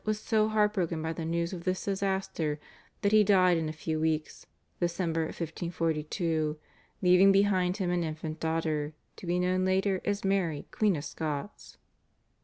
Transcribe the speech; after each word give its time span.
was 0.03 0.19
so 0.19 0.47
heartbroken 0.47 0.99
by 0.99 1.13
the 1.13 1.23
news 1.25 1.53
of 1.53 1.63
this 1.63 1.85
disaster 1.85 2.59
that 3.03 3.11
he 3.11 3.23
died 3.23 3.55
in 3.55 3.69
a 3.69 3.71
few 3.71 3.99
weeks 3.99 4.47
(Dec. 4.81 4.99
1542) 4.99 6.57
leaving 7.03 7.31
behind 7.31 7.77
him 7.77 7.91
an 7.91 8.03
infant 8.03 8.39
daughter, 8.39 8.95
to 9.15 9.27
be 9.27 9.37
known 9.37 9.63
later 9.63 10.01
as 10.03 10.25
Mary 10.25 10.65
Queen 10.71 10.95
of 10.95 11.05
Scots. 11.05 11.77